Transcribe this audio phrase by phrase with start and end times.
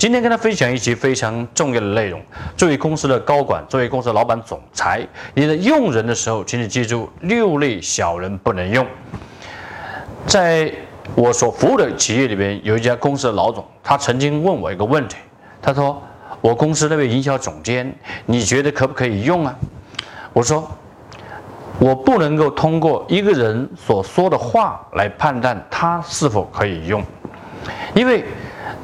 [0.00, 2.18] 今天跟他分享一集非常重要的内容。
[2.56, 8.86] 作为公司的高管，作为公司老板、总裁，你在用人的时候，请你记住六类小人不能用。
[10.24, 10.72] 在
[11.14, 15.16] 我所服务的企业里边，有一家公司的老总，他曾经问我一个问题，
[15.60, 16.02] 他说
[16.40, 17.94] ：“我公司那位营销总监，
[18.24, 19.54] 你觉得可不可以用啊？”
[20.32, 20.66] 我说。
[21.78, 27.02] 我不能够通过一个人所说的话来判断他是否可以用，
[27.94, 28.22] 因为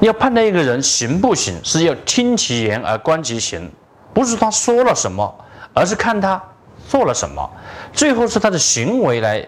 [0.01, 3.71] 要判断一个人行不行，是要听其言而观其行，
[4.13, 5.35] 不是他说了什么，
[5.75, 6.43] 而是看他
[6.89, 7.51] 做了什么，
[7.93, 9.47] 最后是他的行为来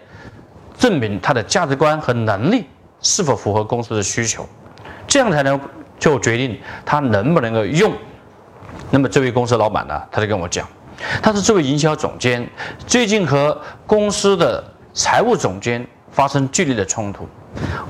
[0.79, 2.67] 证明他的价值观和能力
[3.01, 4.47] 是否符合公司的需求，
[5.07, 5.61] 这样才能
[5.99, 7.93] 就决定他能不能够用。
[8.91, 10.67] 那么这位公司老板呢，他就跟我讲。
[11.23, 12.49] 他是这位营销总监，
[12.87, 17.29] 最近和公司的财务总监发生剧烈的冲突。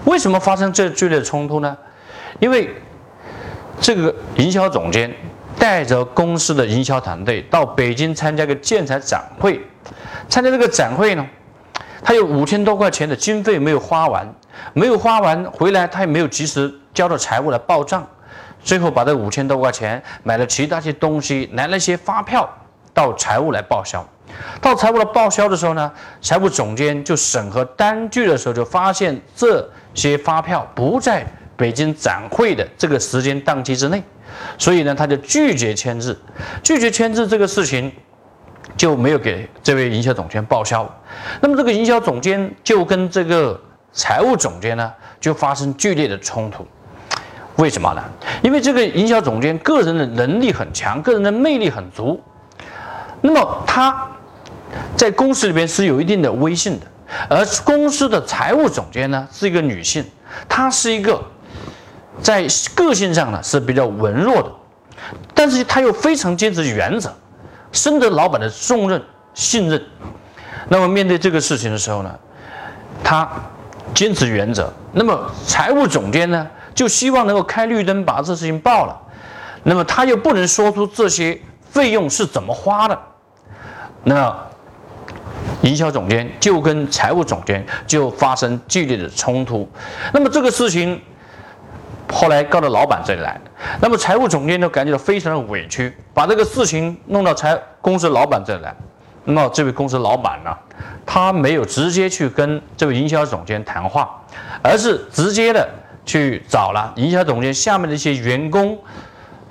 [0.04, 1.76] 为什么发生这剧烈的冲突呢？
[2.38, 2.74] 因为
[3.80, 5.12] 这个营销总监
[5.58, 9.60] 带着公司的营销团队到北京参加个建材展会，
[10.28, 11.26] 参加这个展会呢，
[12.02, 14.26] 他有五千多块钱的经费没有花完，
[14.72, 18.06] 没有花完回来他也没有及时交到财务来报账，
[18.62, 22.48] 最后把这五千多块钱买了其他些东西，拿了些发票。
[22.94, 24.04] 到财务来报销，
[24.60, 31.24] 到财务来报销的时候呢，财务总监就审核单据的时候，就发现这些发票不在
[31.58, 34.00] 北京展会的这个时间档期之内，
[34.56, 36.16] 所以呢，他就拒绝签字，
[36.62, 37.92] 拒绝签字这个事情
[38.76, 40.88] 就没有给这位营销总监报销。
[41.40, 43.60] 那么这个营销总监就跟这个
[43.92, 46.64] 财务总监呢，就发生剧烈的冲突。
[47.56, 48.04] 为什么呢？
[48.40, 52.22] 因为这个营销总监个人的能力很强，个人的魅力很足。
[53.20, 54.08] 那么他
[54.96, 56.86] 在公司里边是有一定的威信的，
[57.28, 60.04] 而公司的财务总监呢是一个女性，
[60.48, 61.20] 她是一个
[62.22, 64.50] 在个性上呢是比较文弱的，
[65.34, 67.12] 但是他又非常坚持原则，
[67.72, 69.02] 深得老板的重任
[69.34, 69.82] 信任。
[70.68, 72.14] 那么面对这个事情的时候呢，
[73.02, 73.28] 他
[73.94, 79.00] 坚持原则，那么财务总监呢就希望能够开绿灯把这事情报了，
[79.62, 81.40] 那么他又不能说出这些。
[81.70, 82.98] 费用是怎么花的？
[84.04, 84.34] 那
[85.60, 89.68] 营销总监就跟财务总监就发生剧烈的冲突。
[90.14, 90.98] 那么这个事情
[92.10, 93.40] 后来告到老板这里来，
[93.80, 98.74] 那么财务总监就感觉到非常的委屈，把这个事情弄到财公司老板这里来。
[99.24, 100.56] 那么这位公司老板呢，
[101.04, 104.10] 他没有直接去跟这位营销总监谈话，
[104.62, 105.68] 而是直接的
[106.06, 108.78] 去找了营销总监下面的一些员工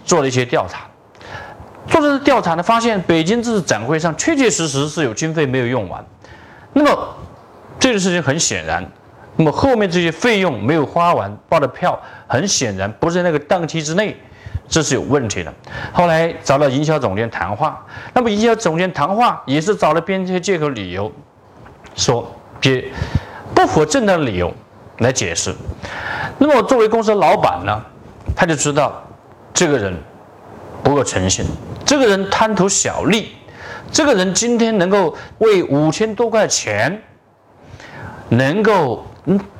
[0.03, 0.87] 做了一些调查。
[1.87, 6.03] 做这个调查呢，发现北京这次展会上确确实实是有经费没有用完。
[6.73, 7.15] 那么
[7.79, 8.83] 这个事情很显然，
[9.37, 14.17] 那么后面这些费用没有花完，报的票很显然不在那个档期之内，
[14.67, 15.53] 这是有问题的。
[15.93, 21.11] 后来找到营销总监谈话，那么营销总监谈话也是找了编些借口理由，
[21.95, 22.83] 说别
[23.53, 24.53] 不符合正当理由
[24.97, 25.53] 来解释。
[26.39, 27.81] 那么作为公司老板呢，
[28.35, 29.01] 他就知道
[29.53, 29.95] 这个人
[30.83, 31.45] 不够诚信。
[31.85, 33.33] 这个人贪图小利，
[33.91, 37.01] 这个人今天能够为五千多块钱，
[38.29, 39.05] 能够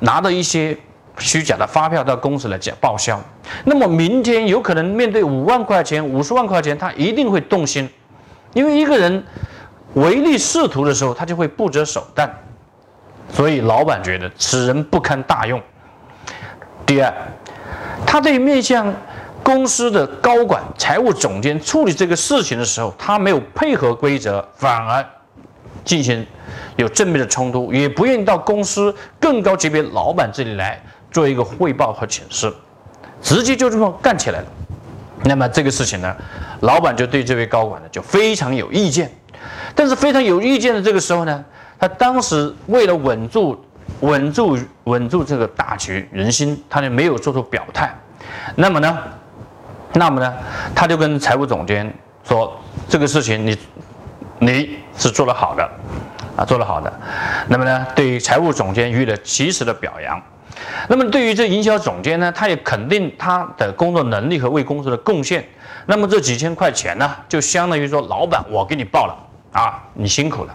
[0.00, 0.76] 拿到一些
[1.18, 3.20] 虚假的发票到公司来讲报销，
[3.64, 7.88] 那么明天有可能面对五万块钱、五十万块钱，他一定会动心，
[8.54, 9.24] 因为一个人
[9.94, 12.30] 唯利是图的时候，他就会不择手段，
[13.32, 15.60] 所以老板觉得此人不堪大用。
[16.86, 17.12] 第二，
[18.06, 18.94] 他对面向。
[19.40, 25.02] 公司的高管、财务总监处理这个事情的时候，他没有配合规则，反而
[25.88, 26.24] 进行
[26.76, 30.78] 有正面的冲突，也不愿意到公司更高级别老板这里来
[31.10, 32.52] 做一个汇报和请示，
[33.22, 34.46] 直接就这么干起来了。
[35.24, 36.14] 那么这个事情呢，
[36.60, 39.10] 老板就对这位高管呢就非常有意见。
[39.74, 41.42] 但是非常有意见的这个时候呢，
[41.80, 43.58] 他当时为了稳住、
[44.00, 47.90] 稳住、稳住这个大局人心，他就没有做出表态。
[48.56, 48.98] 那么呢？
[49.94, 50.34] 那么呢，
[50.74, 51.90] 他就跟财务总监
[52.28, 52.54] 说
[52.90, 53.58] ：“这个事情你
[54.38, 55.70] 你是做得好的，
[56.36, 56.92] 啊，做得好的。
[57.46, 60.20] 那么呢，对财务总监予以了及时的表扬。
[60.88, 65.46] 那么对于这营销总监呢，他也肯定他的工作能力和为公司的贡献。
[65.86, 69.16] 那么这几千块钱呢，就相当于说，老板我给你报了
[69.52, 70.54] 啊，你辛苦了。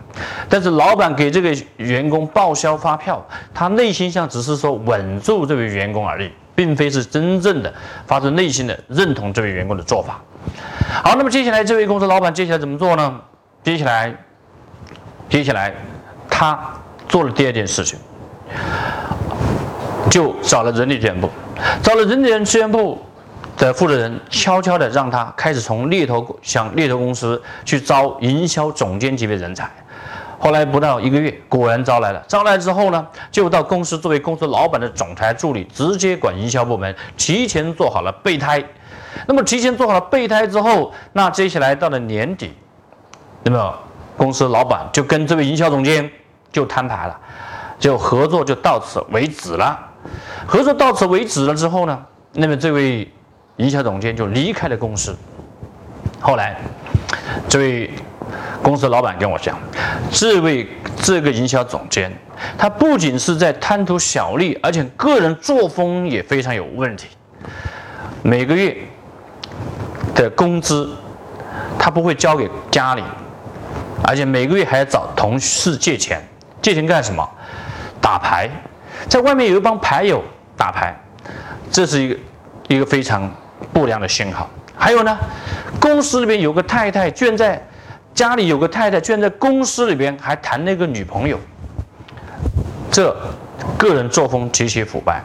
[0.49, 7.73] 但是老板给这个员工报销发票，他内心上只是说稳住这位员工而已，并非是真正的
[8.05, 10.19] 发自内心的认同这位员工的做法。
[11.03, 13.21] 好，那么接下来这位公司老板接下来怎么做呢？
[13.63, 14.13] 接下来，
[15.33, 15.73] 接下来
[16.29, 16.59] 他
[17.09, 17.97] 做了第二件事情。
[20.11, 21.27] 就找了人力资源部，
[21.81, 23.03] 找了人力资源部
[23.57, 29.67] 的负责人，悄悄的让他开始从猎头向猎头公司去招营销总监级别人才。
[30.37, 32.23] 后来不到一个月，果然招来了。
[32.27, 38.63] 招来之后呢，就到公司作为公司老板的总裁助理，直接管营销部门，提前做好了备胎。
[39.25, 42.53] 那么提前做好了备胎之后，那接下来到了年底，
[43.41, 43.73] 那么
[44.17, 46.09] 公司老板就跟这位营销总监
[46.51, 47.19] 就摊牌了，
[47.79, 49.79] 就合作就到此为止了。
[50.45, 53.09] 合作到此为止了之后呢，那么这位
[53.57, 55.15] 营销总监就离开了公司。
[56.19, 56.57] 后来，
[57.47, 57.89] 这位
[58.61, 59.57] 公司老板跟我讲，
[60.11, 60.67] 这位
[61.01, 62.11] 这个营销总监，
[62.57, 67.07] 他不仅是在贪图小利，而且个人作风也非常有问题。
[68.21, 68.77] 每个月
[70.15, 70.89] 的工资，
[71.77, 73.03] 他不会交给家里，
[74.03, 76.21] 而且每个月还要找同事借钱，
[76.61, 77.27] 借钱干什么？
[78.01, 78.49] 打牌。
[79.07, 80.23] 在外面有一帮牌友
[80.55, 80.95] 打牌，
[81.71, 82.17] 这是一个
[82.69, 83.29] 一个非常
[83.73, 84.49] 不良的信号。
[84.77, 85.17] 还有呢，
[85.79, 87.61] 公司里边有个太太，居然在
[88.13, 91.37] 家里有个太太，居然在公司里边还谈那个女朋友，
[92.91, 93.15] 这
[93.77, 95.21] 个人作风极其腐败。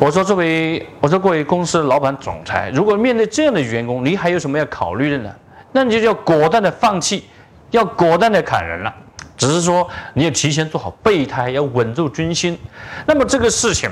[0.00, 5.30] 我说，作为我说，各位公司老板、总裁，如果面对这样的员工，你还有什么要考虑的呢？
[5.72, 7.28] 那你就要果断的放弃，
[7.70, 8.94] 要果断的砍人了。
[9.36, 12.58] 只是说你要提前做好备胎，要稳住军心。
[13.06, 13.88] 那么这个事情，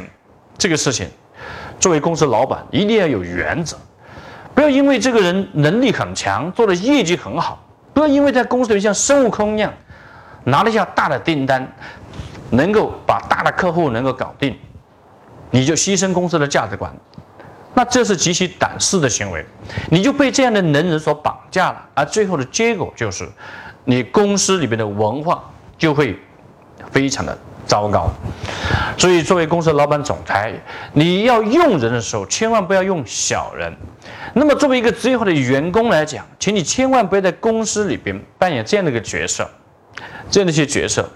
[0.58, 1.08] 这个事情，
[1.78, 3.76] 作为公司老板一定要有原则，
[4.56, 7.64] 不要因为这个人能力很强，做的业绩很好，
[7.94, 9.72] 不要因为在公司里像孙悟空一样，
[10.42, 11.72] 拿了一下大的订单，
[12.50, 14.58] 能够把大的客户能够搞定，
[15.52, 16.92] 你就牺牲公司的价值观，
[17.72, 19.46] 那这是极其胆识的行为，
[19.92, 23.28] 你就被这样的能人所绑架了，而最后的结果就是。
[23.86, 25.42] 你公司里边的文化
[25.78, 26.18] 就会
[26.90, 27.36] 非常的
[27.66, 28.10] 糟糕，
[28.98, 30.52] 所以作为公司的老板、总裁，
[30.92, 33.72] 你要用人的时候，千万不要用小人。
[34.34, 39.48] 那么作为一个职业化的员工来讲，请你千万不要在公司里边扮演这样的一个角色，
[40.28, 41.08] 这样的一些角色，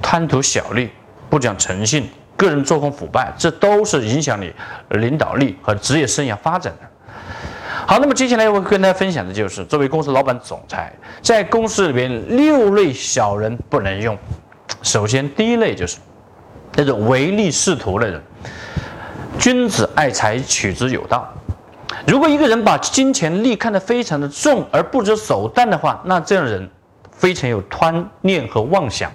[0.00, 0.90] 贪图小利、
[1.28, 4.52] 不讲诚信、个人作风腐败，这都是影响你
[4.90, 6.88] 领导力和职业生涯发展的。
[7.88, 10.92] 好，那么接下来我跟大家分享的就是，作为公司老板、总裁，
[11.22, 14.18] 在公司里边六类小人不能用。
[14.82, 15.98] 首先，第一类就是
[16.74, 18.20] 那种唯利是图的人。
[19.38, 21.32] 君子爱财，取之有道。
[22.08, 26.68] 如果一个人把金钱利看得非常的重而不择手段的话，那这样的人
[27.12, 29.12] 非常有贪念和妄想，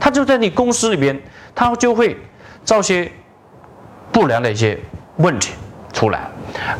[0.00, 1.20] 他就在你公司里边，
[1.54, 2.16] 他就会
[2.64, 3.12] 造些
[4.10, 4.78] 不良的一些
[5.16, 5.52] 问题
[5.92, 6.30] 出来。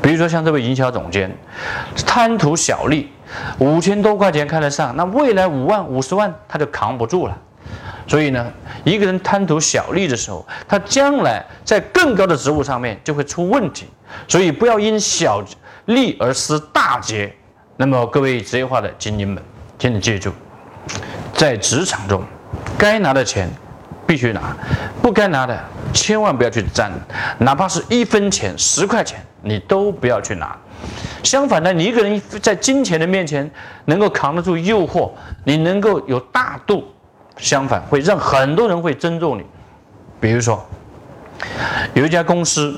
[0.03, 1.31] 比如说像这位营销总监，
[2.07, 3.11] 贪图小利，
[3.59, 7.37] 五千多块钱看得上，那未来五万、五十万他就扛不住了。
[8.07, 8.51] 所以呢，
[8.85, 13.87] 一个人贪图小利的时候，他将来在更高的职务上面就会出问题。
[14.27, 15.45] 所以不要因小
[15.85, 17.31] 利而失大节。
[17.77, 19.43] 那么各位职业化的精英们，
[19.79, 20.33] 请你记住，
[21.35, 22.23] 在职场中，
[22.79, 23.49] 该拿的钱
[24.07, 24.57] 必须拿，
[25.03, 25.63] 不该拿的
[25.99, 26.93] 千万不要去沾，
[27.39, 29.21] 哪怕是一分钱、十块钱。
[29.41, 30.59] 你都不要去拿，
[31.23, 33.49] 相反呢，你一个人在金钱的面前
[33.85, 35.13] 能够扛得住诱惑，
[35.45, 36.85] 你能够有大度，
[37.37, 39.45] 相反会让很多人会尊重你。
[40.21, 40.61] 比如说，
[41.95, 42.77] 有一家公司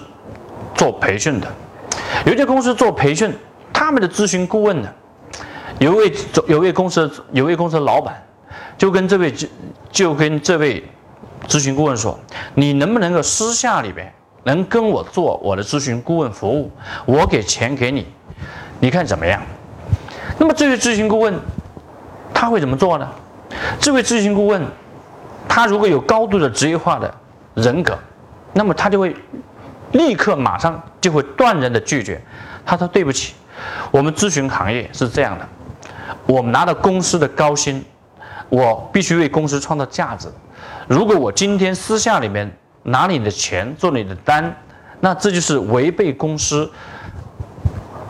[0.75, 1.49] 做培训的，
[2.27, 3.33] 有一家公司做培训，
[3.73, 4.89] 他们的咨询顾问呢，
[5.79, 6.13] 有位
[6.47, 8.23] 有位公司有位公司的老板
[8.77, 9.49] 就跟这位就
[9.91, 10.85] 就跟这位
[11.51, 12.17] 咨询顾问说，
[12.55, 14.11] 你能不能够私下里边？
[14.45, 16.71] 能跟我做我的咨询顾问服务，
[17.05, 18.07] 我给钱给你，
[18.79, 19.43] 你看怎么样？
[20.39, 21.35] 那么这位咨询顾问
[22.33, 23.09] 他会怎么做呢？
[23.81, 24.63] 这位咨询顾问
[25.49, 27.13] 他如果有高度的职业化的
[27.55, 27.99] 人格，
[28.53, 29.15] 那么他就会
[29.93, 32.23] 立刻马上就会断然的拒绝。
[32.65, 33.35] 他说：“对不起，
[33.91, 35.47] 我们咨询行业是这样的，
[36.27, 37.85] 我们拿到公司的高薪，
[38.49, 40.29] 我必须为公司创造价值。
[40.91, 44.57] 如果我今天私下里面。”拿你的钱做你的单，
[45.01, 46.69] 那这就是违背公司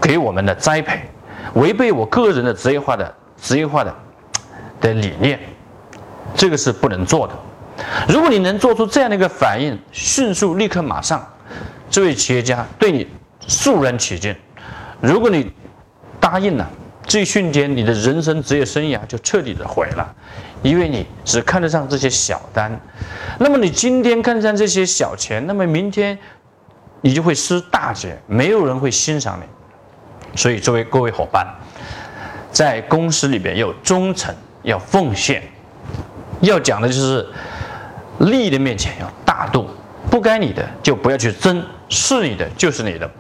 [0.00, 1.00] 给我们的栽培，
[1.54, 3.92] 违背我个人的职业化的职业化的
[4.80, 5.40] 的理念，
[6.36, 7.34] 这个是不能做的。
[8.08, 11.28] 如果你能做出这样的一个反应，迅速、立刻、马上，
[11.90, 13.08] 这位企业家对你
[13.48, 14.32] 肃然起敬。
[15.00, 15.52] 如果你
[16.20, 16.70] 答应了，
[17.06, 20.14] 这一瞬间你的人生职业生涯就彻底的毁了，
[20.62, 22.78] 因为你只看得上这些小单。
[23.38, 26.16] 那么你今天看上这些小钱，那么明天
[27.00, 29.44] 你就会失大节，没有人会欣赏你。
[30.36, 31.44] 所以，作为各位伙伴，
[32.52, 35.42] 在公司里边要忠诚，要奉献，
[36.40, 37.26] 要讲的就是
[38.18, 39.68] 利益的面前要大度，
[40.08, 43.10] 不该你的就不要去争，是你的就是你的。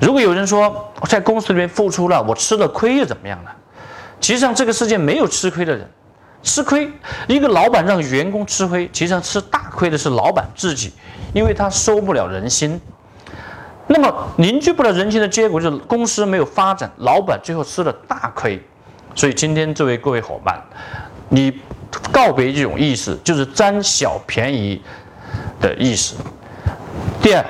[0.00, 3.50] 如果有人说我在公司里面付出了，我吃了亏又怎么样呢？
[4.20, 5.88] 其实上这个世界没有吃亏的人，
[6.42, 6.90] 吃亏
[7.26, 10.92] 一个老板让员工吃亏，其实上吃大亏的是老板自己，
[11.32, 12.80] 因为他收不了人心。
[13.86, 18.62] 那么凝聚不了人心的结果就是公司没有发展，老板最后吃了大亏。
[19.14, 20.62] 所以今天作为各位伙伴，
[21.28, 21.52] 你
[22.12, 24.80] 告别这种意识，就是占小便宜
[25.60, 26.14] 的意识。
[27.20, 27.44] 第二，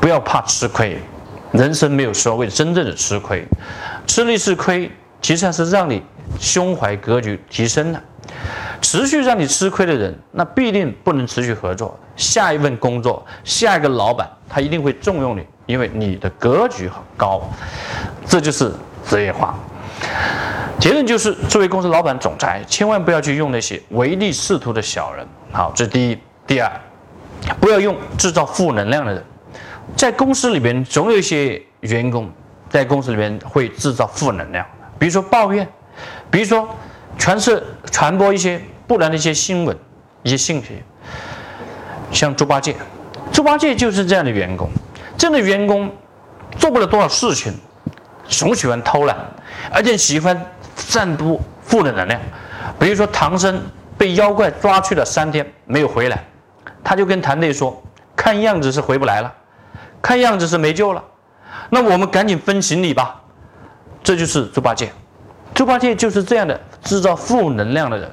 [0.00, 1.00] 不要怕吃亏。
[1.52, 3.44] 人生没有所谓真正的吃亏，
[4.06, 4.90] 吃了一次亏，
[5.20, 6.02] 其实上是让你
[6.38, 8.02] 胸怀格局提升了。
[8.80, 11.98] 持续让你吃亏的人，那必定不能持续合作。
[12.16, 17.42] 下一份工作，下一个老板，他一定会重用你，因为你的格局很高。
[18.26, 18.72] 这就是
[19.04, 19.58] 职业化。
[20.78, 25.26] 结论就是，作为公司老板、总裁，千万不要去用那些唯利是图的小人。
[25.50, 26.18] 好，这是第一。
[26.46, 26.70] 第二，
[27.60, 29.24] 不要用制造负能量的人。
[29.96, 32.30] 在公司里边，总有一些员工
[32.68, 34.64] 在公司里边会制造负能量，
[34.98, 35.66] 比如说抱怨，
[36.30, 36.68] 比如说
[37.16, 39.76] 传是传播一些不良的一些新闻、
[40.22, 40.82] 一些信息。
[42.12, 42.74] 像猪八戒，
[43.32, 44.70] 猪八戒就是这样的员工。
[45.16, 45.90] 这样的员工
[46.56, 47.52] 做不了多少事情，
[48.28, 49.16] 总喜欢偷懒，
[49.72, 50.40] 而且喜欢
[50.76, 52.20] 散布负的能量。
[52.78, 53.60] 比如说唐僧
[53.96, 56.24] 被妖怪抓去了三天没有回来，
[56.84, 57.82] 他就跟团队说
[58.14, 59.34] ：“看样子是回不来了。”
[60.00, 61.02] 看样子是没救了，
[61.70, 63.20] 那我们赶紧分行李吧。
[64.02, 64.90] 这就是猪八戒，
[65.54, 68.10] 猪八戒就是这样的制造负能量的人。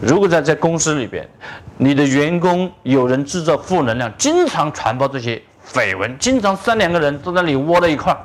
[0.00, 1.28] 如果在在公司里边，
[1.76, 5.40] 你的员工有人制造负能量，经常传播这些
[5.72, 8.18] 绯闻，经常三两个人都在那里窝在一块儿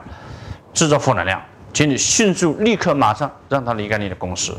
[0.74, 1.40] 制造负能量，
[1.72, 4.58] 请你迅速立刻马上让他离开你的公司。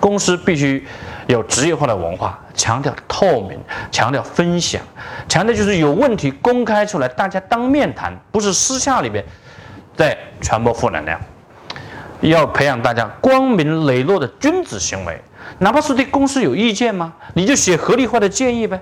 [0.00, 0.86] 公司必须
[1.26, 3.58] 有职业化的文化，强调透明，
[3.90, 4.80] 强调分享，
[5.28, 9.24] 强调就是有问题公开出来，大家当面谈，不是私下里边
[9.96, 11.20] 在传播负能量。
[12.20, 15.20] 要培养大家光明磊落的君子行为，
[15.58, 17.12] 哪怕是对公司有意见吗？
[17.34, 18.80] 你就写合理化的建议呗，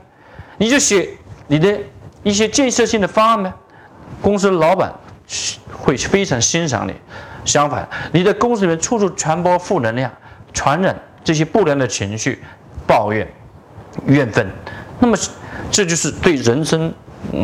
[0.58, 1.08] 你就写
[1.46, 1.78] 你的
[2.23, 3.52] 一些建设性的方案呗。
[4.23, 4.94] 公司老板
[5.73, 6.94] 会非常欣赏你。
[7.44, 10.11] 相反，你在公司里面处处传播负能量。
[10.52, 10.96] 传染
[11.26, 12.40] 这些不良的情绪、
[12.87, 13.26] 抱怨、
[14.06, 14.47] 怨愤，
[15.00, 15.18] 那么
[15.73, 16.95] 这就是对人生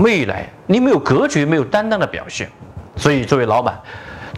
[0.01, 2.49] 未来你没有格局、没有担当的表现。
[2.95, 3.77] 所以，作为老板，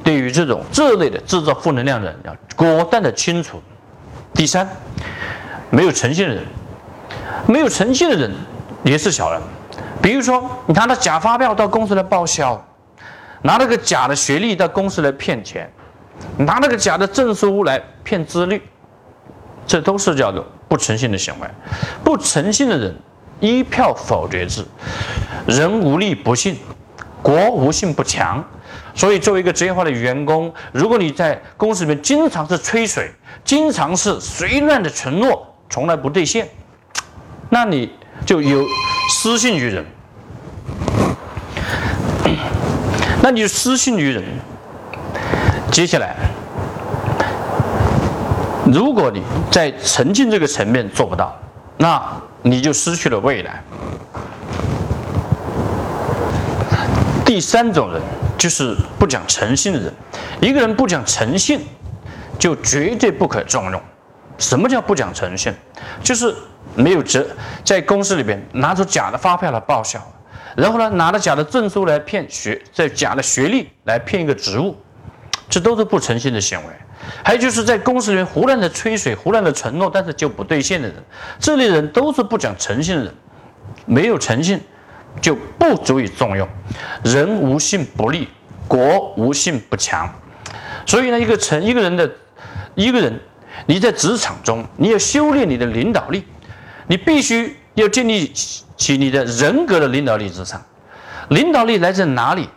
[0.02, 3.62] 对于这种这类的制造负能量的人，要果断的清除。
[4.32, 4.66] 第三，
[5.68, 6.42] 没有诚信的人，
[7.46, 8.32] 没有诚信的人
[8.82, 9.42] 也是小人。
[10.00, 12.66] 比如说，你拿着假发票到公司来报销，
[13.42, 15.70] 拿了个假的学历到公司来骗钱。
[16.38, 18.62] 拿那个假的证书来骗资历，
[19.66, 21.48] 这都是叫做不诚信的行为。
[22.02, 22.94] 不诚信的人，
[23.40, 24.64] 一票否决制。
[25.46, 26.56] 人无利不信，
[27.22, 28.44] 国无信不强。
[28.94, 33.10] 所以，作为一个职业化的员工，如果你在公司里面经常是吹水，
[33.44, 36.48] 经常是随乱的承诺，从来不兑现，
[37.50, 37.90] 那你
[38.24, 38.64] 就有
[39.10, 39.84] 失信于人。
[43.20, 44.22] 那你就失信于人。
[45.72, 46.14] 接下来，
[48.72, 51.36] 如果你在诚信这个层面做不到，
[51.76, 52.02] 那
[52.42, 53.62] 你就失去了未来。
[57.24, 58.00] 第三种人
[58.38, 59.92] 就是不讲诚信的人。
[60.40, 61.60] 一个人不讲诚信，
[62.38, 63.80] 就绝对不可重用。
[64.38, 65.52] 什么叫不讲诚信？
[66.02, 66.34] 就是
[66.74, 67.26] 没有责，
[67.64, 70.00] 在公司里边拿出假的发票来报销，
[70.56, 74.76] 然后呢，拿着假的证书来骗学，在假的学历来骗一个职务。
[75.48, 76.72] 这都是不诚信的行为，
[77.24, 80.96] 还有就是在公司里面胡乱的吹水、胡乱的承诺，但是就不兑现的人，
[81.38, 83.14] 这类人都是不讲诚信的人。
[83.86, 84.60] 没有诚信，
[85.20, 86.46] 就不足以重用。
[87.02, 88.28] 人无信不立，
[88.68, 90.08] 国无信不强。
[90.86, 92.10] 所以呢，一个成一个人的
[92.74, 93.18] 一个人，
[93.66, 96.24] 你在职场中，你要修炼你的领导力，
[96.86, 98.32] 你必须要建立
[98.76, 100.62] 起你的人格的领导力之上。
[101.28, 102.48] 领导力来自哪里？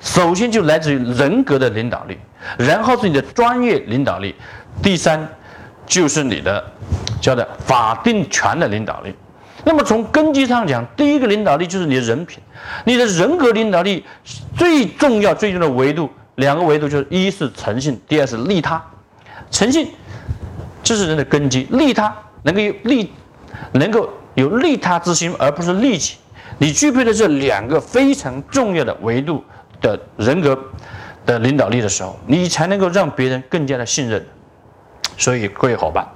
[0.00, 2.18] 首先就来自于人格的领导力，
[2.58, 4.34] 然后是你的专业领导力，
[4.82, 5.28] 第三
[5.86, 6.64] 就是你的
[7.20, 9.14] 叫做法定权的领导力。
[9.62, 12.38] 那么从根基上讲，第一个领导力就是你的人品，
[12.84, 14.02] 你的人格领导力
[14.56, 18.82] 最重要、最重要的维度，两个维度就是一是诚信，第二是利他。
[19.50, 19.88] 诚信
[20.82, 23.12] 这是人的根基，利他能够有利，
[23.72, 26.14] 能够有利他之心，而不是利己。
[26.56, 29.44] 你具备了这两个非常重要的维度
[29.80, 30.58] 的人格
[31.24, 34.24] 的领导力的时候，你才能够让别人更加的信任。
[35.16, 36.06] 所以，各位伙伴。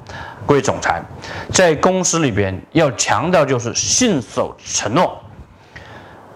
[0.46, 1.02] 各位总裁，
[1.50, 5.18] 在公司里边要强调就是信守承诺。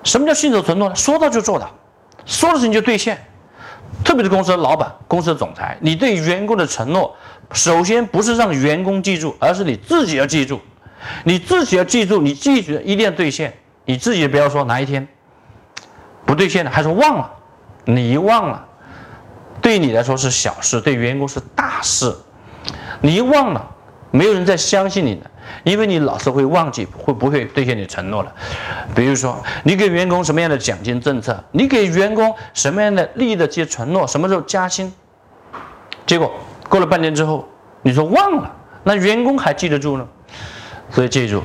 [0.02, 0.94] 什么叫信守承诺呢？
[0.94, 1.70] 说到就做到，
[2.24, 3.18] 说的事情就兑现。
[4.02, 7.14] 特别是公司的老板、公司的总裁，你对员工的承诺，
[7.52, 10.58] 首先不是让员工记住，而是你自己要记住。
[11.24, 13.52] 你自己要记住，你记住一定要兑现。
[13.84, 15.06] 你自己不要说哪一天
[16.28, 17.30] 不兑现了，还说忘了。
[17.86, 18.62] 你一忘了，
[19.62, 22.14] 对你来说是小事，对员工是大事。
[23.00, 23.74] 你一忘了。
[24.10, 25.30] 没有人再相信你了，
[25.64, 28.32] 因为你老是会忘记，会不会兑现你承诺了？
[28.94, 34.90] 比如说，你给员工什么样的奖金政策，你给员工什么样的利益的这些承诺，什么时候加薪？
[36.06, 36.32] 结果
[36.70, 37.46] 过了半年之后，
[37.82, 38.50] 你说忘了，
[38.82, 40.08] 那员工还记得住呢？
[40.90, 41.42] 所以记住，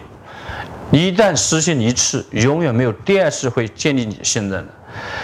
[0.94, 4.74] 一旦失信一次，永远没有第二次会建立你的信任的。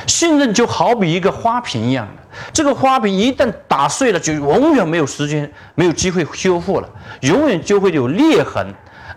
[0.07, 6.89] 信任就好比一个花瓶一样的，这个花瓶一旦打碎了，就永远没有时间、没有机会修复了，
[7.21, 8.65] 永远就会有裂痕，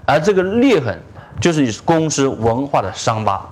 [0.04, 1.00] 而这个裂痕
[1.40, 3.48] 就是你公司文化的伤疤。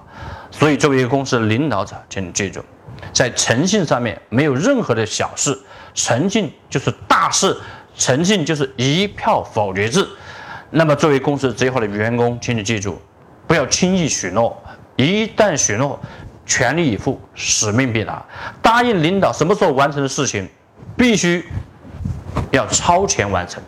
[0.51, 2.63] 所以，作为一个公司的领导者，请你记住，
[3.15, 5.59] 在诚信上面没有任何的小事，
[5.95, 7.57] 诚信就是大事，
[7.97, 10.07] 诚信就是一票否决制。
[10.71, 13.01] 那么，作为公司最好的员工，请你记住，
[13.47, 14.57] 不要轻易许诺，
[14.97, 15.99] 一旦许诺。
[16.47, 18.21] 全力以赴，使命必达。
[18.61, 20.49] 答应领导什么时候完成的事情，
[20.97, 21.45] 必须
[22.51, 23.63] 要超前完成。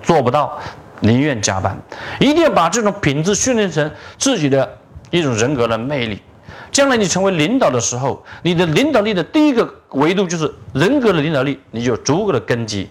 [0.00, 0.56] 做不到，
[1.00, 1.76] 宁愿加班。
[2.20, 4.78] 一定要把这种品质训练成自己的
[5.10, 6.22] 一种人格的魅力。
[6.70, 12.88] 将来你成为领导的时候，你的领导力的第一个维度就是人格的领导力，你就有足够的根基。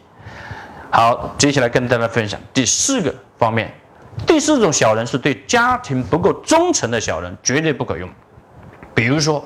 [0.92, 3.74] 好，接下来跟大家分享第四个方面。
[4.28, 8.08] 第四种小人是对家庭不够忠诚的小人，绝对不可用。
[8.94, 9.44] 比如说，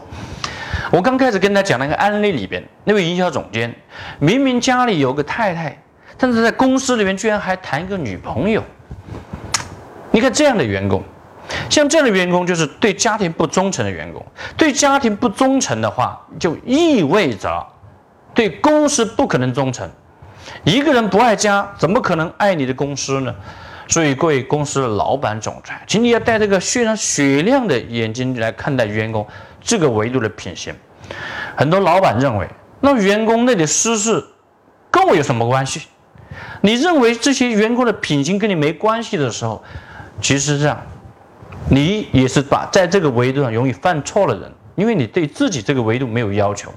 [0.91, 3.73] 我刚开始跟他讲那个案例里边，那位营销总监
[4.17, 5.79] 明明家里有个太太，
[6.17, 8.63] 但是在公司里面居然还谈一个女朋友。
[10.09, 11.03] 你看这样的员工，
[11.69, 14.25] 像这样的员工就是对家庭不忠诚的员工。
[14.57, 17.63] 对家庭不忠诚的话，就意味着
[18.33, 19.87] 对公司不可能忠诚。
[20.63, 23.35] 一个人不爱家，怎么可能爱你的公司呢？
[23.93, 29.23] 所以，各位公司的老板、总裁，请你要带这个血上雪亮的眼睛来看待员工
[29.61, 30.73] 这个维度的品行。
[31.55, 34.25] 很多老板认为，那员工那点私事
[34.89, 35.81] 跟我有什么关系？
[36.61, 39.63] 你认为这些员工的品行跟你没关系的时候，
[40.19, 40.81] 其实这样，
[41.69, 46.73] 你也是把在这个维度上容易犯错的人，因为你对自己这个维度没有要求。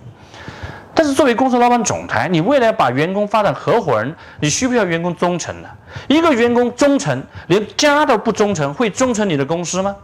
[0.97, 5.69] 但是作为公司老板、总裁，你未来把员工发展合伙人，你需不需要员工忠诚呢？
[6.09, 9.95] 一个员工忠诚，连家都不忠诚，会忠诚你的公司吗？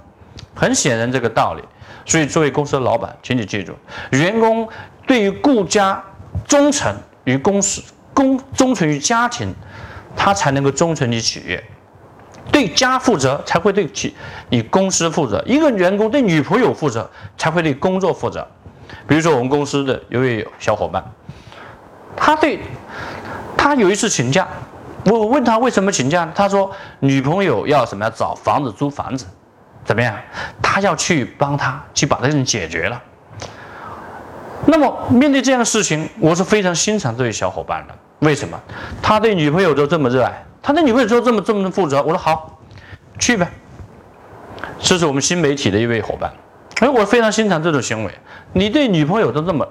[0.55, 1.63] 很显然这个道理。
[2.05, 3.73] 所以作为公司的老板，请你记住，
[4.11, 4.69] 员工
[5.07, 6.03] 对于顾家
[6.47, 9.55] 忠诚于公司，公忠诚于家庭，
[10.15, 11.65] 他才能够忠诚于企业。
[12.51, 14.15] 对家负责，才会对企
[14.51, 15.43] 你公司负责。
[15.47, 18.47] 一个员工对女朋友负责，才会对工作负责。
[19.07, 21.05] 比如说，我们公司的一位小伙伴，
[22.17, 22.61] 他对，
[23.57, 24.47] 他有一次请假，
[25.05, 28.13] 我问他为什么请假，他说女朋友要什么呀？
[28.15, 29.27] 找房子租房子，
[29.85, 30.15] 怎么样？
[30.63, 33.03] 他要去帮他去把这事情解决了。
[34.65, 37.95] 那么面对这样的事情，我是非常欣赏这位小伙伴的。
[38.21, 38.61] 为什么？
[39.03, 42.01] 他对女朋友都这么热爱，他对女朋友都这么这么负责。
[42.03, 42.61] 我说好，
[43.19, 43.51] 去呗。
[44.79, 46.33] 这是我们新媒体的一位伙伴。
[46.79, 48.15] 哎，我非常欣赏这种行为。
[48.53, 49.67] 你对女朋友都这么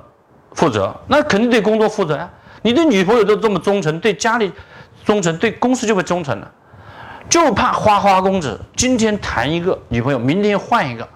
[0.53, 2.29] 负责，那肯定对工作负责呀。
[2.61, 4.51] 你对女朋友都这么忠诚，对家里
[5.03, 6.51] 忠诚，对公司就会忠诚了。
[7.29, 11.07] 就怕花花公子今天谈一个女朋友，明天换一个，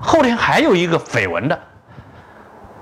[0.00, 1.58] 后天还有一个绯闻的。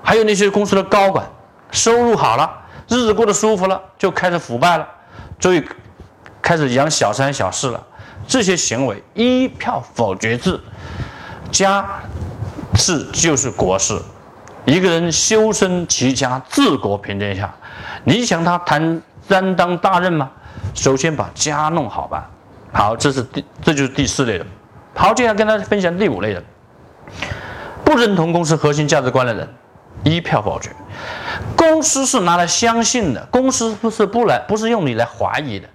[0.03, 1.25] 还有那些公司的高管，
[1.71, 2.49] 收入好了，
[2.87, 4.87] 日子过得舒服了，就开始腐败了，
[5.39, 5.63] 所以
[6.41, 7.83] 开始养小三小四了。
[8.27, 10.59] 这些行为一票否决制，
[11.51, 11.85] 加。
[12.75, 13.99] 事就是国事，
[14.65, 17.53] 一个人修身齐家治国平天下，
[18.03, 20.29] 你想他担担当大任吗？
[20.75, 22.29] 首先把家弄好吧。
[22.71, 24.45] 好，这是第这就是第四类人。
[24.95, 26.43] 好，接下来跟大家分享第五类人，
[27.83, 29.47] 不认同公司核心价值观的人，
[30.03, 30.69] 一票否决。
[31.55, 35.67] 公司是拿来相信的，公司不是不来，不是用你来怀疑的，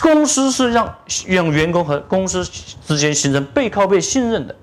[0.00, 0.94] 公司是让
[1.26, 2.44] 让员工和公司
[2.86, 4.54] 之间形成背靠背信任的。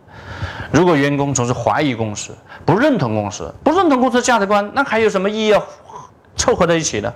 [0.72, 5.64] 如果员工总是怀疑公司，不认同公司，不认同公司的价值观，那还有什么意义要
[6.36, 7.12] 凑合在一起呢？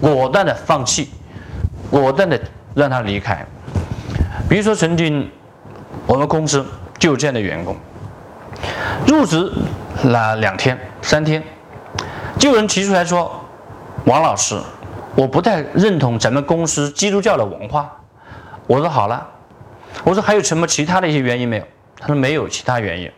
[0.00, 1.10] 果断的放弃，
[1.90, 2.40] 果断的
[2.74, 3.44] 让他离开。
[4.48, 5.28] 比如说，曾经
[6.06, 6.64] 我们公司
[6.98, 7.76] 就有这样的员工，
[9.06, 9.50] 入职
[10.04, 11.42] 了两天、三天，
[12.38, 13.44] 就有人提出来说
[14.06, 14.56] ：“王老师，
[15.16, 17.90] 我不太认同咱们公司基督教的文化。”
[18.66, 19.26] 我说：“好了。”
[20.04, 21.64] 我说：“还有什么其他的一些原因没有？”
[22.06, 23.10] 他说：“没有其他原因。”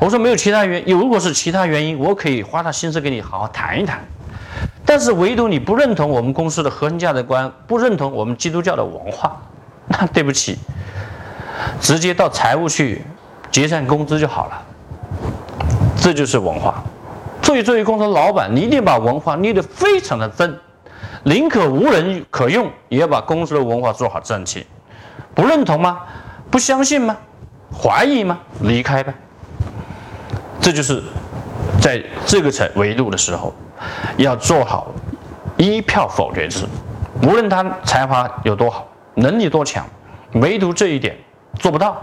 [0.00, 0.96] 我说：“没有其他原因。
[0.96, 4.00] 如果是其他原因，我可以花他心思跟你好好谈一谈。
[4.86, 9.36] 但是唯独你不认同我们公司的核心价值观，不认同我们基督教的文化。”
[9.88, 10.58] 那对不起，
[11.80, 13.02] 直接到财务去
[13.50, 14.62] 结算工资就好了。
[16.00, 16.82] 这就是文化。
[17.42, 20.58] 作为作为公司老板，你一定把文化捏得非常的正，
[21.24, 24.66] 宁可无人可用，也要把公司的文化做好正气。
[25.34, 26.00] 不认同吗？
[26.50, 27.16] 不相信吗？
[27.80, 28.38] 怀疑吗？
[28.62, 29.14] 离开吧。
[30.60, 31.02] 这就是
[31.80, 33.54] 在这个层维度的时候，
[34.16, 34.92] 要做好
[35.56, 36.66] 一票否决制，
[37.22, 38.86] 无论他才华有多好。
[39.14, 39.84] 能力多强，
[40.34, 41.16] 唯独这一点
[41.58, 42.00] 做不到，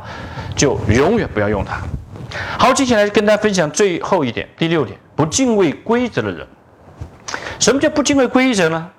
[0.54, 1.78] 就永远不要用他。
[2.58, 6.46] 好，接下来跟大家分享最后一点，第六点，不敬畏规则的人。
[7.58, 8.90] 什么叫不敬畏规则呢？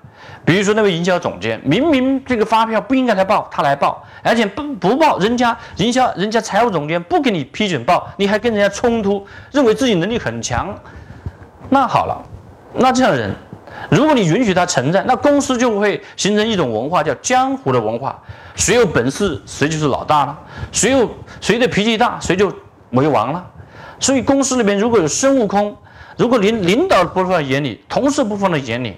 [0.46, 10.72] 比如说那位营销总监，明明这个发票不应该他报，他来报，而且不不报，人家营销人家财务总监不给你批准报，你还跟人家冲突，认为自己能力很强。
[11.68, 12.24] 那好了，
[12.72, 13.34] 那这样的人。
[13.90, 18.18] 如果你允许他存在，那公司就会形成一种文化，叫江湖的文化。
[18.54, 20.34] 谁有本事，谁就是老大了；
[20.72, 22.50] 谁有谁的脾气大，谁就
[22.90, 23.44] 为王了。
[24.00, 25.76] 所以公司里面如果有孙悟空，
[26.16, 28.96] 如果领领导不放在眼里，同事不放在眼里，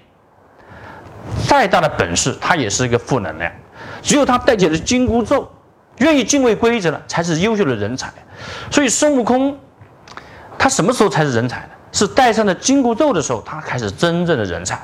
[1.48, 3.50] 再大的本事，他也是一个负能量。
[4.02, 5.50] 只有他带起了紧箍咒，
[5.96, 8.12] 愿意敬畏规则了，才是优秀的人才。
[8.70, 9.58] 所以孙悟空，
[10.58, 11.70] 他什么时候才是人才呢？
[11.90, 14.78] 是戴上了紧箍咒的时候，他才是真正的人才。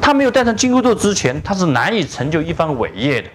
[0.00, 3.28] 他没有戴上紧箍咒之前，他是难以成就一番伟业的。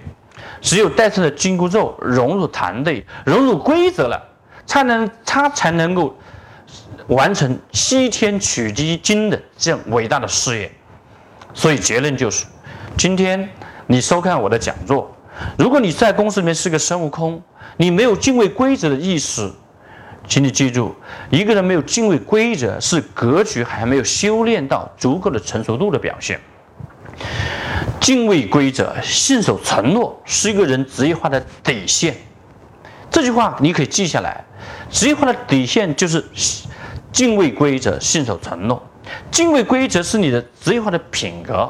[0.61, 4.17] 只有戴上了紧箍咒，融入团队，融入规则了，
[4.65, 6.17] 才能他才能够
[7.07, 10.71] 完成西天取经的这样伟大的事业。
[11.53, 12.45] 所以结论就是：
[12.97, 13.49] 今天
[13.87, 15.15] 你收看我的讲座，
[15.57, 17.41] 如果你在公司里面是个孙悟空，
[17.77, 19.51] 你没有敬畏规则的意识。
[20.25, 20.95] 请你记住，
[21.29, 26.39] 一个人没有敬畏规则，是格局还没有修炼到足够的成熟度的表现。
[27.99, 32.15] 敬畏规则、信守承诺，是一个人职业化的底线。
[33.11, 34.43] 这句话你可以记下来。
[34.89, 36.23] 职业化的底线就是
[37.11, 38.81] 敬畏规则、信守承诺。
[39.31, 41.69] 敬畏规则是你的职业化的品格。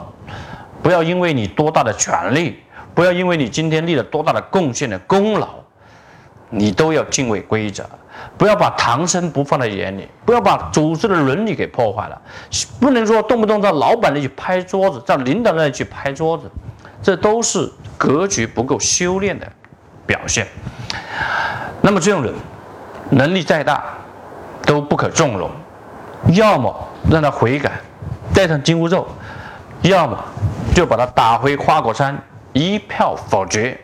[0.82, 2.60] 不要因为你多大的权利，
[2.94, 5.48] 不要因为你今天立了多大的贡献的功劳，
[6.50, 7.88] 你都要敬畏规则。
[8.38, 12.22] 不要把唐僧不放在眼里，不要把组织的伦理给破坏了，
[12.80, 16.50] 不能说动不动到老板那里去拍桌子，到领导那里去拍桌子，
[17.02, 19.50] 这都是格局不够修炼的
[20.06, 20.46] 表现。
[21.82, 22.34] 那么这种人，
[23.10, 23.84] 能力再大
[24.66, 25.50] 都不可纵容，
[26.30, 26.74] 要么
[27.10, 27.72] 让他悔改，
[28.34, 29.08] 带上金箍咒，
[29.82, 30.18] 要么
[30.74, 32.18] 就把他打回花果山，
[32.54, 33.80] 一票否决，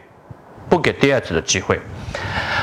[0.69, 1.79] 不给第二次的机会。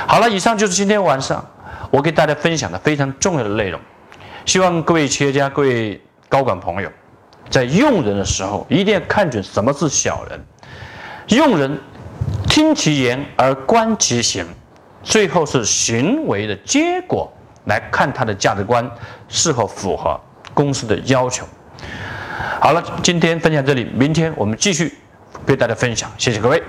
[0.07, 1.45] 好了，以上就是今天晚上。
[1.93, 3.81] 我给大家分享的非常重要的内容，
[4.45, 6.91] 希望各位企业家、各位高管朋友，
[7.49, 10.45] 在用人的时候一定要看准什么是小人。
[11.29, 11.79] 用人，
[12.49, 14.45] 听其言而观其行，
[15.05, 17.33] 最后是行为的结果
[17.67, 18.91] 来看他的价值观
[19.29, 20.19] 是否符合
[20.53, 21.47] 公司的要求。
[22.61, 24.93] 好了，今天分享这里，明天我们继续
[25.47, 26.63] 为大家分享，谢谢各位。